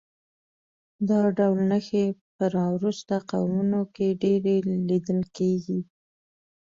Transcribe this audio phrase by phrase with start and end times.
[1.09, 2.05] دا ډول نښې
[2.35, 4.55] په راوروسته قومونو کې ډېرې
[4.89, 5.79] لیدل کېږي